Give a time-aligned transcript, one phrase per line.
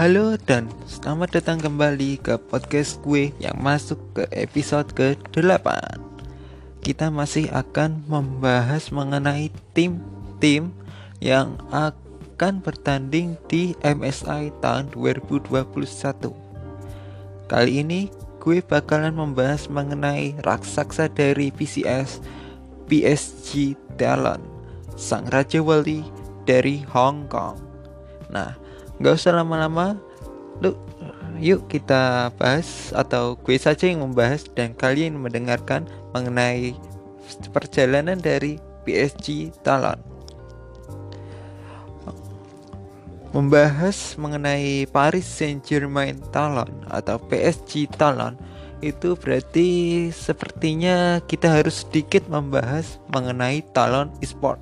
[0.00, 5.68] Halo dan selamat datang kembali ke podcast gue yang masuk ke episode ke-8
[6.80, 10.72] Kita masih akan membahas mengenai tim-tim
[11.20, 15.68] yang akan bertanding di MSI tahun 2021
[17.44, 18.08] Kali ini
[18.40, 22.24] gue bakalan membahas mengenai raksasa dari PCS
[22.88, 24.40] PSG Talon
[24.96, 26.00] Sang Raja Wali
[26.48, 27.60] dari Hong Kong.
[28.32, 28.59] Nah,
[29.00, 29.96] Gak usah lama-lama
[30.60, 30.76] Lu,
[31.40, 36.76] yuk kita bahas atau gue saja yang membahas dan kalian mendengarkan mengenai
[37.48, 39.96] perjalanan dari PSG Talon.
[43.32, 48.36] Membahas mengenai Paris Saint-Germain Talon atau PSG Talon
[48.84, 49.68] itu berarti
[50.12, 54.60] sepertinya kita harus sedikit membahas mengenai Talon Esport.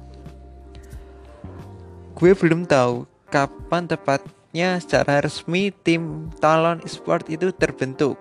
[2.14, 8.16] Gue belum tahu kapan tepatnya secara resmi tim Talon Esport itu terbentuk.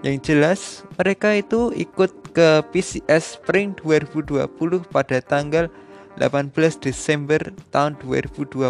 [0.00, 0.60] Yang jelas
[0.96, 4.48] mereka itu ikut ke PCS Spring 2020
[4.88, 5.68] pada tanggal
[6.16, 8.64] 18 Desember tahun 2020.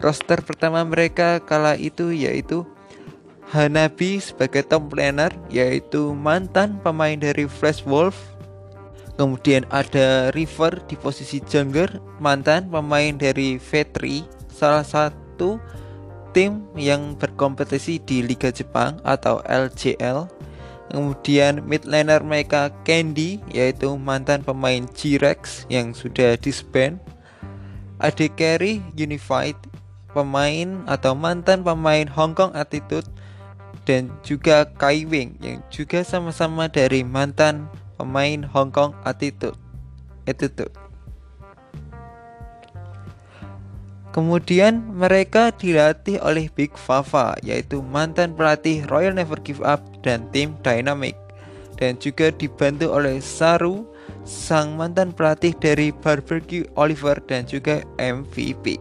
[0.00, 2.64] Roster pertama mereka kala itu yaitu
[3.46, 8.16] Hanabi sebagai top laner yaitu mantan pemain dari Flash Wolf.
[9.16, 11.88] Kemudian ada River di posisi jungler,
[12.20, 15.60] mantan pemain dari V3 salah satu
[16.32, 20.32] tim yang berkompetisi di Liga Jepang atau LJL.
[20.88, 26.96] Kemudian mid laner mereka Candy yaitu mantan pemain G-Rex yang sudah disband.
[28.00, 29.56] AD Carry Unified
[30.12, 33.08] pemain atau mantan pemain Hong Kong Attitude
[33.88, 39.56] dan juga Kai Wing yang juga sama-sama dari mantan pemain Hong Kong Attitude.
[40.28, 40.85] Attitude.
[44.16, 50.56] Kemudian mereka dilatih oleh Big Fafa yaitu mantan pelatih Royal Never Give Up dan tim
[50.64, 51.12] Dynamic
[51.76, 53.84] dan juga dibantu oleh Saru
[54.24, 58.80] sang mantan pelatih dari Barbecue Oliver dan juga MVP.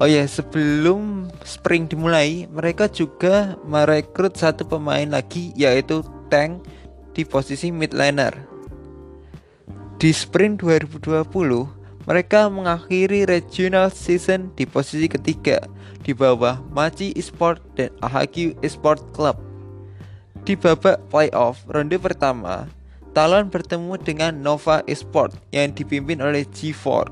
[0.00, 6.00] Oh ya, sebelum spring dimulai, mereka juga merekrut satu pemain lagi yaitu
[6.32, 6.64] Tank
[7.12, 8.32] di posisi mid laner.
[9.96, 11.75] Di spring 2020,
[12.06, 15.58] mereka mengakhiri regional season di posisi ketiga
[16.06, 19.34] di bawah Machi Esport dan AHQ Esport Club.
[20.46, 22.70] Di babak playoff ronde pertama,
[23.10, 27.10] Talon bertemu dengan Nova Esport yang dipimpin oleh G4.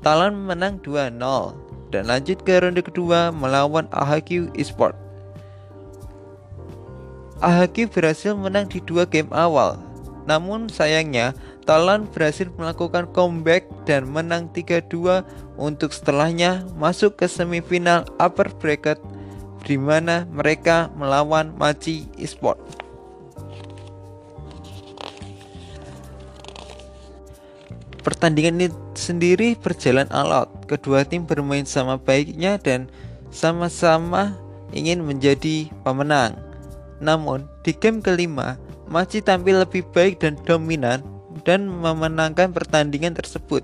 [0.00, 1.20] Talon menang 2-0
[1.92, 4.96] dan lanjut ke ronde kedua melawan AHQ Esport.
[7.44, 9.78] AHQ berhasil menang di dua game awal,
[10.28, 11.32] namun sayangnya
[11.64, 15.24] Talon berhasil melakukan comeback dan menang 3-2
[15.56, 19.00] untuk setelahnya masuk ke semifinal upper bracket
[19.64, 22.56] di mana mereka melawan Machi Esport.
[28.00, 30.48] Pertandingan ini sendiri berjalan alot.
[30.64, 32.88] Kedua tim bermain sama baiknya dan
[33.28, 34.32] sama-sama
[34.72, 36.40] ingin menjadi pemenang.
[37.04, 38.56] Namun, di game kelima,
[38.88, 41.04] Machi tampil lebih baik dan dominan
[41.44, 43.60] dan memenangkan pertandingan tersebut.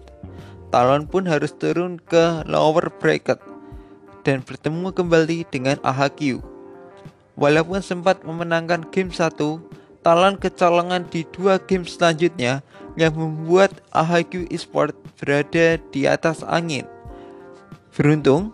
[0.69, 3.41] Talon pun harus turun ke lower bracket
[4.21, 6.45] dan bertemu kembali dengan AHQ.
[7.41, 9.33] Walaupun sempat memenangkan game 1,
[10.05, 12.61] Talon kecolongan di dua game selanjutnya
[13.01, 16.85] yang membuat AHQ Esport berada di atas angin.
[17.97, 18.53] Beruntung,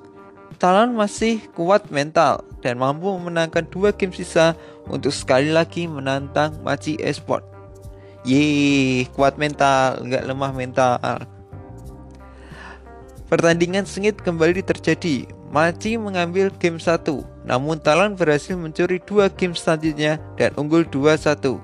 [0.62, 4.56] Talon masih kuat mental dan mampu memenangkan dua game sisa
[4.88, 7.44] untuk sekali lagi menantang Machi Esport.
[8.24, 11.00] Yeay, kuat mental, nggak lemah mental.
[13.32, 15.24] Pertandingan sengit kembali terjadi.
[15.50, 17.02] Maci mengambil game 1,
[17.42, 21.58] namun Talon berhasil mencuri dua game selanjutnya dan unggul 2-1.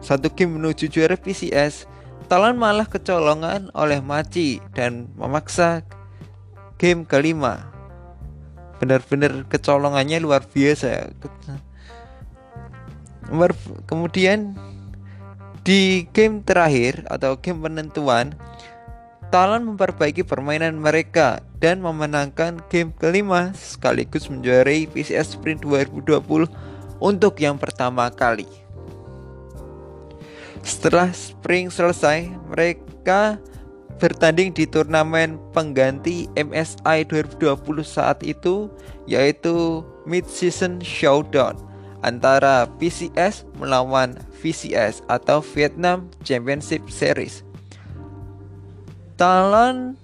[0.00, 1.84] Satu game menuju juara PCS,
[2.32, 5.84] Talon malah kecolongan oleh Maci dan memaksa
[6.80, 7.69] game kelima.
[8.80, 11.12] Benar-benar kecolongannya luar biasa.
[13.86, 14.56] Kemudian
[15.62, 18.34] di game terakhir atau game penentuan,
[19.30, 26.50] Talon memperbaiki permainan mereka dan memenangkan game kelima sekaligus menjuarai PCS Sprint 2020
[26.98, 28.48] untuk yang pertama kali.
[30.66, 33.38] Setelah spring selesai, mereka
[34.00, 38.72] bertanding di turnamen pengganti MSI 2020 saat itu
[39.04, 41.60] yaitu Mid Season Showdown
[42.00, 47.44] antara PCS melawan VCS atau Vietnam Championship Series.
[49.20, 50.00] Talon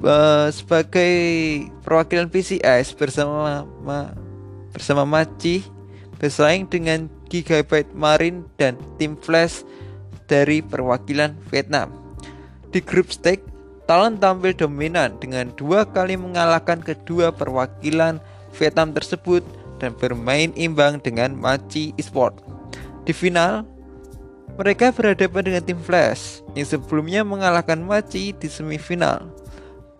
[0.00, 1.12] uh, sebagai
[1.84, 3.68] perwakilan PCS bersama
[4.72, 5.60] bersama Maci
[6.16, 9.66] bersaing dengan Gigabyte Marine dan tim Flash
[10.32, 11.92] dari perwakilan Vietnam.
[12.72, 13.44] Di grup stage,
[13.84, 18.16] Talon tampil dominan dengan dua kali mengalahkan kedua perwakilan
[18.56, 19.44] Vietnam tersebut
[19.76, 22.40] dan bermain imbang dengan Maci Esport.
[23.04, 23.68] Di final,
[24.56, 29.28] mereka berhadapan dengan tim Flash yang sebelumnya mengalahkan Maci di semifinal.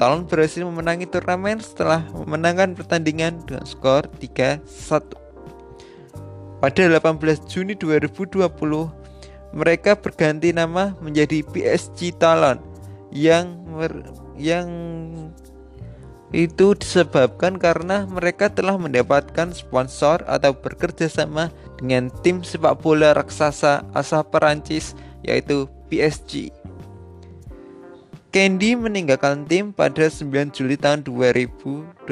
[0.01, 4.63] Talon berhasil memenangi turnamen setelah memenangkan pertandingan dengan skor 3-1.
[6.63, 9.02] Pada 18 Juni 2020,
[9.53, 12.59] mereka berganti nama menjadi PSG Talon
[13.13, 13.61] yang
[14.41, 14.69] yang
[16.33, 23.85] itu disebabkan karena mereka telah mendapatkan sponsor atau bekerja sama dengan tim sepak bola raksasa
[23.93, 26.49] asal Perancis yaitu PSG.
[28.33, 32.09] Candy meninggalkan tim pada 9 Juli tahun 2020.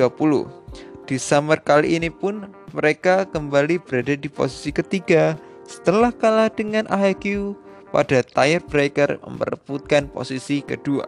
[1.08, 2.44] Di summer kali ini pun
[2.76, 5.40] mereka kembali berada di posisi ketiga
[5.70, 7.55] setelah kalah dengan AHQ
[7.94, 11.06] pada tiebreaker memperebutkan posisi kedua.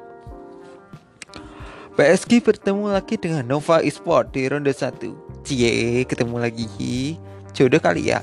[1.99, 5.43] PSG bertemu lagi dengan Nova Esport di ronde 1.
[5.43, 7.19] Cie, ketemu lagi.
[7.53, 8.23] Jodoh kali ya.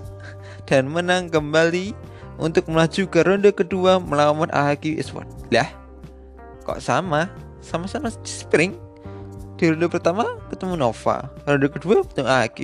[0.63, 1.91] Dan menang kembali
[2.39, 5.27] untuk melaju ke ronde kedua melawan AHQ Esport.
[5.51, 5.67] Lah,
[6.63, 7.27] kok sama?
[7.59, 8.79] Sama-sama spring
[9.59, 12.59] di ronde pertama ketemu Nova ronde kedua ketemu AQ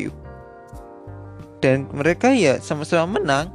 [1.59, 3.51] dan mereka ya sama-sama menang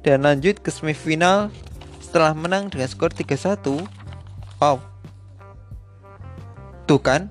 [0.00, 1.52] dan lanjut ke semifinal
[2.00, 3.60] setelah menang dengan skor 3-1
[4.58, 4.76] wow.
[6.88, 7.30] Tuh kan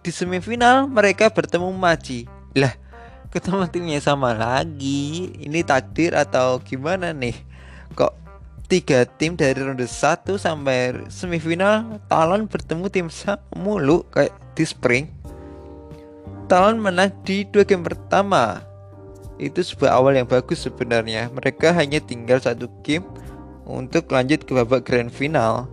[0.00, 2.24] di semifinal mereka bertemu Maci
[2.56, 2.72] lah
[3.30, 5.30] ketemu timnya sama lagi.
[5.38, 7.34] Ini takdir atau gimana nih?
[7.94, 8.12] Kok
[8.66, 13.06] tiga tim dari ronde 1 sampai semifinal Talon bertemu tim
[13.54, 15.06] mulu kayak di spring.
[16.50, 18.69] Talon menang di dua game pertama
[19.40, 21.32] itu sebuah awal yang bagus sebenarnya.
[21.32, 23.08] Mereka hanya tinggal satu game
[23.64, 25.64] untuk lanjut ke babak grand final.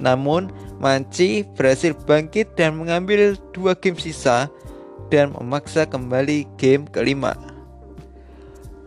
[0.00, 0.48] Namun
[0.80, 4.48] Manci berhasil bangkit dan mengambil dua game sisa
[5.12, 7.36] dan memaksa kembali game kelima.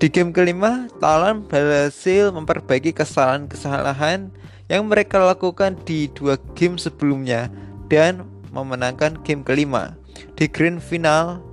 [0.01, 4.33] Di game kelima, Talon berhasil memperbaiki kesalahan-kesalahan
[4.73, 7.53] yang mereka lakukan di dua game sebelumnya
[7.93, 9.93] dan memenangkan game kelima.
[10.33, 11.45] Di grand final,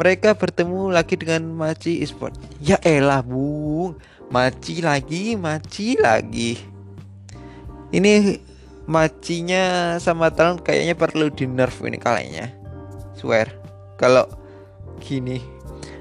[0.00, 2.32] mereka bertemu lagi dengan Maci Esport.
[2.56, 4.00] Ya elah bung,
[4.32, 6.56] Maci lagi, Maci lagi.
[7.92, 8.40] Ini
[8.88, 12.48] macinya sama Talon kayaknya perlu di nerf ini kalinya.
[13.12, 13.52] Swear.
[14.00, 14.24] Kalau
[15.04, 15.60] gini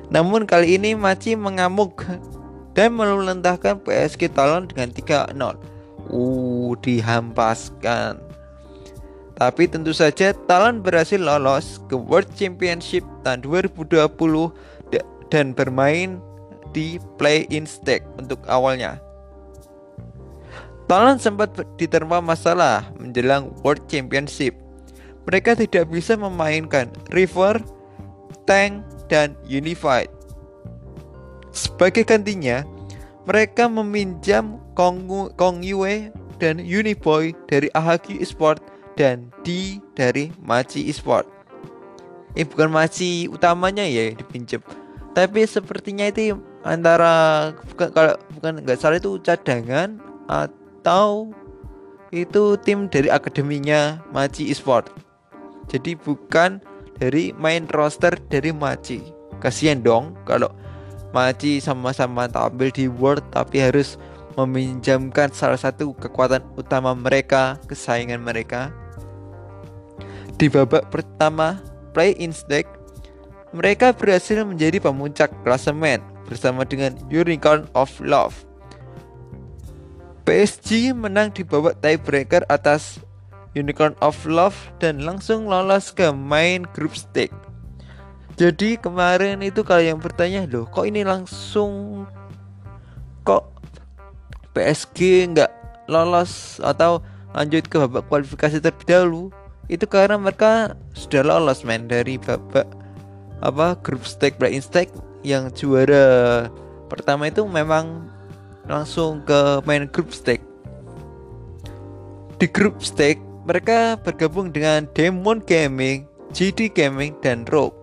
[0.10, 2.02] namun kali ini Maci mengamuk
[2.74, 5.38] dan meluluntahkan PSG Talon dengan 3-0.
[6.10, 8.18] Uh, dihampaskan.
[9.40, 13.88] Tapi tentu saja Talon berhasil lolos ke World Championship tahun 2020
[15.32, 16.20] dan bermain
[16.76, 19.00] di play-in stage untuk awalnya.
[20.92, 24.58] Talon sempat diterima masalah menjelang World Championship.
[25.30, 27.62] Mereka tidak bisa memainkan River,
[28.50, 30.10] Tank, dan Unified.
[31.54, 32.66] Sebagai gantinya,
[33.30, 36.10] mereka meminjam Kong, Kong Yue
[36.42, 38.58] dan Uniboy dari AHQ Esport
[39.00, 41.24] dan D dari Machi Esport.
[42.36, 44.60] Eh bukan Machi utamanya ya dipinjam.
[45.16, 46.36] Tapi sepertinya itu
[46.68, 49.96] antara bukan kalau bukan nggak salah itu cadangan
[50.28, 51.32] atau
[52.12, 54.92] itu tim dari akademinya Machi Esport.
[55.72, 56.60] Jadi bukan
[57.00, 59.00] dari main roster dari Maci.
[59.40, 60.52] Kasihan dong kalau
[61.16, 63.96] Maci sama-sama tampil di World tapi harus
[64.38, 68.70] meminjamkan salah satu kekuatan utama mereka, kesayangan mereka.
[70.40, 71.60] Di babak pertama
[71.92, 72.72] play-in stage,
[73.52, 76.00] mereka berhasil menjadi pemuncak klasemen
[76.32, 78.48] bersama dengan Unicorn of Love.
[80.24, 83.04] PSG menang di babak tiebreaker atas
[83.52, 87.36] Unicorn of Love dan langsung lolos ke main group stage.
[88.40, 92.08] Jadi kemarin itu kalau yang bertanya loh, kok ini langsung
[93.28, 93.52] kok
[94.56, 95.52] PSG nggak
[95.92, 97.04] lolos atau
[97.36, 99.24] lanjut ke babak kualifikasi terlebih dahulu?
[99.70, 102.66] Itu karena mereka sudah lolos main dari babak
[103.40, 104.92] apa group stage play-in stage
[105.24, 106.50] yang juara
[106.92, 108.10] pertama itu memang
[108.66, 110.42] langsung ke main group stage.
[112.42, 117.78] Di group stage mereka bergabung dengan Demon Gaming, GD Gaming, dan Rogue.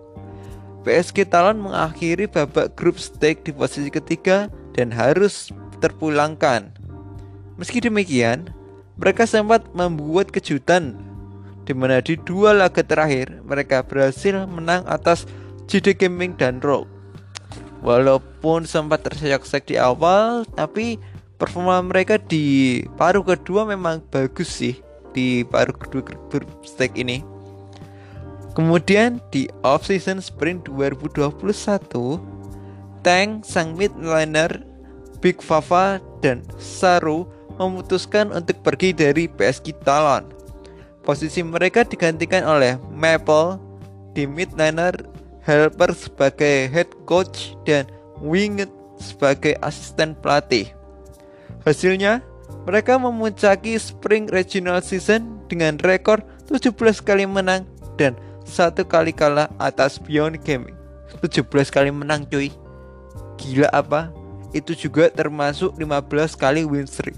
[0.87, 5.51] PSG Talon mengakhiri babak grup stage di posisi ketiga dan harus
[5.83, 6.71] terpulangkan.
[7.59, 8.47] Meski demikian,
[8.95, 10.95] mereka sempat membuat kejutan
[11.67, 15.27] di mana di dua laga terakhir mereka berhasil menang atas
[15.67, 16.87] JD Gaming dan Rogue.
[17.83, 20.97] Walaupun sempat terseok-seok di awal, tapi
[21.35, 24.79] performa mereka di paruh kedua memang bagus sih
[25.11, 26.07] di paruh kedua
[26.63, 27.21] stage ini.
[28.55, 31.37] Kemudian di off-season sprint 2021,
[33.05, 34.65] Tank, sang midliner,
[35.21, 37.29] Big Fafa, dan Saru
[37.61, 40.36] memutuskan untuk pergi dari PSG Talon.
[41.07, 43.55] Posisi mereka digantikan oleh Maple
[44.11, 44.91] di midliner,
[45.39, 47.87] Helper sebagai head coach, dan
[48.19, 48.67] Winged
[48.99, 50.67] sebagai asisten pelatih.
[51.63, 52.19] Hasilnya,
[52.67, 56.19] mereka memuncaki Spring Regional Season dengan rekor
[56.51, 57.63] 17 kali menang
[57.95, 60.75] dan satu kali kalah atas Beyond Gaming.
[61.23, 62.51] 17 kali menang cuy.
[63.39, 64.11] Gila apa?
[64.51, 67.15] Itu juga termasuk 15 kali win streak.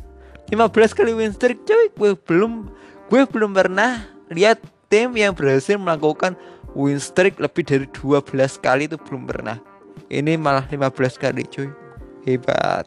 [0.53, 1.89] 15 kali win streak cuy.
[2.25, 2.69] Belum
[3.09, 6.37] gue belum pernah lihat tim yang berhasil melakukan
[6.77, 8.21] win streak lebih dari 12
[8.61, 9.57] kali itu belum pernah.
[10.13, 11.69] Ini malah 15 kali cuy.
[12.25, 12.85] Hebat.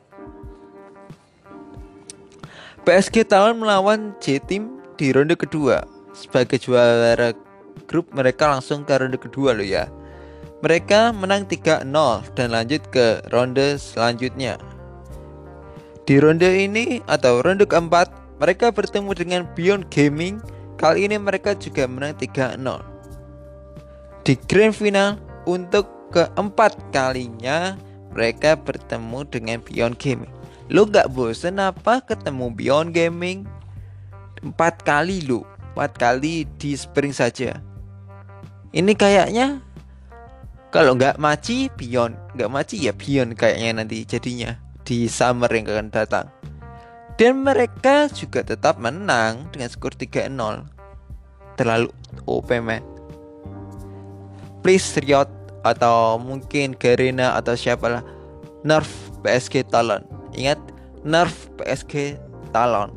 [2.82, 5.82] PSG tahun melawan J-Team di ronde kedua.
[6.14, 7.34] Sebagai juara
[7.90, 9.90] grup mereka langsung ke ronde kedua loh ya.
[10.62, 11.90] Mereka menang 3-0
[12.38, 14.58] dan lanjut ke ronde selanjutnya.
[16.06, 20.42] Di ronde ini atau ronde keempat, mereka bertemu dengan Beyond Gaming.
[20.74, 22.58] Kali ini mereka juga menang 3-0.
[24.26, 27.78] Di grand final untuk keempat kalinya
[28.10, 30.32] mereka bertemu dengan Beyond Gaming.
[30.74, 33.46] Lo gak bosen apa ketemu Beyond Gaming?
[34.42, 37.62] Empat kali lo Empat kali di spring saja
[38.74, 39.62] Ini kayaknya
[40.74, 45.88] Kalau nggak maci Beyond nggak maci ya Beyond kayaknya nanti jadinya Di summer yang akan
[45.94, 46.26] datang
[47.20, 50.32] Dan mereka juga tetap menang Dengan skor 3-0
[51.60, 51.90] Terlalu
[52.24, 52.80] OP man
[54.64, 55.28] Please Riot
[55.62, 58.02] Atau mungkin Garena Atau siapalah
[58.62, 60.02] Nerf PSG Talon.
[60.34, 60.58] Ingat
[61.06, 62.18] nerf PSG
[62.50, 62.90] Talon.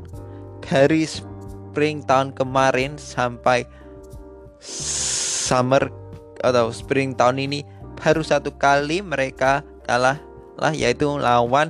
[0.66, 3.66] Dari spring tahun kemarin sampai
[5.46, 5.94] summer
[6.42, 7.62] atau spring tahun ini
[7.98, 10.18] baru satu kali mereka kalah
[10.58, 11.70] lah yaitu lawan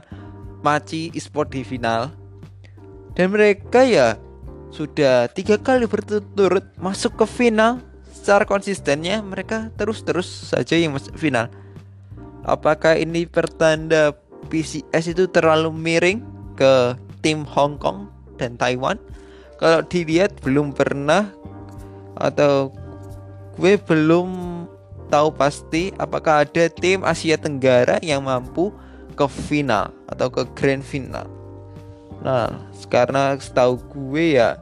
[0.63, 2.09] Maci Esport di final
[3.15, 4.19] dan mereka ya
[4.75, 7.79] sudah tiga kali berturut-turut masuk ke final.
[8.11, 11.47] Secara konsistennya mereka terus-terus saja yang masuk final.
[12.43, 14.11] Apakah ini pertanda
[14.51, 16.19] PCS itu terlalu miring
[16.59, 18.99] ke tim Hong Kong dan Taiwan?
[19.61, 21.31] Kalau dilihat belum pernah
[22.19, 22.75] atau
[23.55, 24.27] gue belum
[25.07, 28.73] tahu pasti apakah ada tim Asia Tenggara yang mampu
[29.15, 31.29] ke final atau ke grand final.
[32.19, 32.51] Nah
[32.91, 34.59] karena setahu gue ya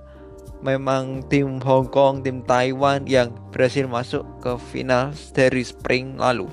[0.63, 6.47] memang tim Hong Kong tim Taiwan yang berhasil masuk ke final dari spring lalu.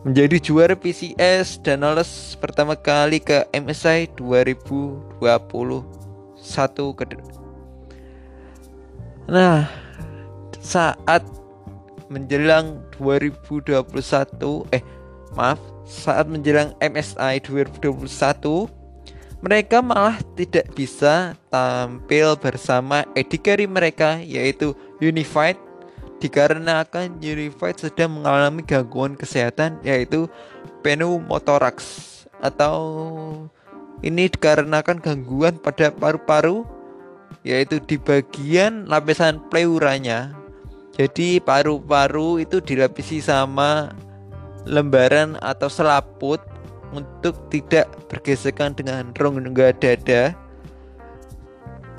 [0.00, 5.12] Menjadi juara PCS dan lolos pertama kali ke MSI 2021
[6.96, 7.04] ke
[9.28, 9.68] Nah,
[10.56, 11.22] saat
[12.08, 14.82] menjelang 2021 eh
[15.36, 18.79] maaf, saat menjelang MSI 2021
[19.40, 25.56] mereka malah tidak bisa tampil bersama edikari mereka yaitu Unified
[26.20, 30.28] dikarenakan Unified sedang mengalami gangguan kesehatan yaitu
[30.84, 32.76] pneumotoraks atau
[34.04, 36.68] ini dikarenakan gangguan pada paru-paru
[37.40, 40.36] yaitu di bagian lapisan pleuranya.
[40.92, 43.96] Jadi paru-paru itu dilapisi sama
[44.68, 46.40] lembaran atau selaput
[46.90, 50.34] untuk tidak bergesekan dengan rongga dada.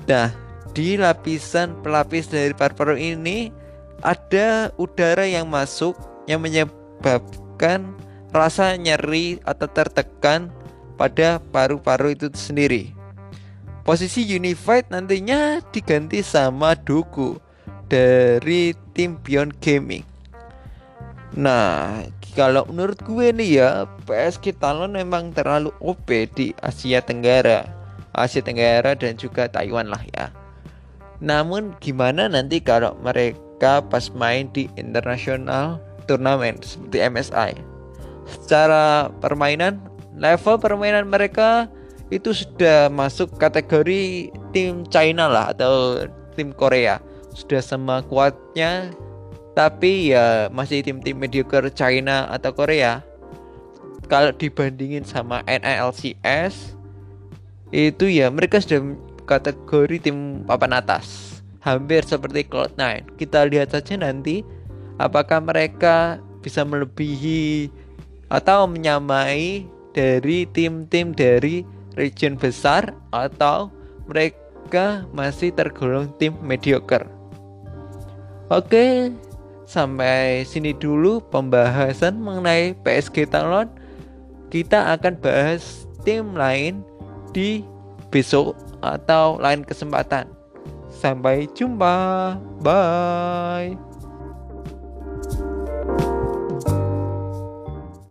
[0.07, 0.29] Nah,
[0.71, 3.51] di lapisan pelapis dari paru-paru ini
[4.01, 5.95] ada udara yang masuk
[6.25, 7.93] yang menyebabkan
[8.31, 10.49] rasa nyeri atau tertekan
[10.95, 12.95] pada paru-paru itu sendiri.
[13.81, 17.41] Posisi Unified nantinya diganti sama Doku
[17.89, 20.10] dari tim Beyond Gaming.
[21.31, 22.03] Nah,
[22.35, 27.63] kalau menurut gue nih ya, PSG Talon memang terlalu OP di Asia Tenggara.
[28.11, 30.27] Asia Tenggara dan juga Taiwan lah ya.
[31.23, 37.51] Namun gimana nanti kalau mereka pas main di internasional turnamen seperti MSI.
[38.27, 39.79] Secara permainan,
[40.19, 41.71] level permainan mereka
[42.11, 46.03] itu sudah masuk kategori tim China lah atau
[46.35, 46.99] tim Korea.
[47.31, 48.91] Sudah sama kuatnya
[49.51, 53.03] tapi ya masih tim-tim mediocre China atau Korea.
[54.07, 56.75] Kalau dibandingin sama NILCS
[57.71, 58.83] itu ya mereka sudah
[59.23, 63.15] kategori tim papan atas hampir seperti Cloud9.
[63.15, 64.43] Kita lihat saja nanti
[64.99, 67.71] apakah mereka bisa melebihi
[68.27, 69.63] atau menyamai
[69.95, 71.63] dari tim-tim dari
[71.95, 73.71] region besar atau
[74.07, 77.07] mereka masih tergolong tim mediocre.
[78.51, 79.15] Oke,
[79.71, 83.71] sampai sini dulu pembahasan mengenai PSG Talon.
[84.51, 86.83] Kita akan bahas tim lain
[87.31, 87.63] di
[88.11, 90.27] besok atau lain kesempatan.
[90.91, 92.35] Sampai jumpa.
[92.59, 93.90] Bye.